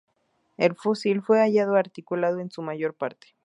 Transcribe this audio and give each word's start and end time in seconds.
El 0.57 0.73
fósil 0.73 1.21
fue 1.21 1.41
hallado 1.41 1.75
articulado 1.75 2.39
en 2.39 2.49
su 2.49 2.63
mayor 2.63 2.95
parte. 2.95 3.35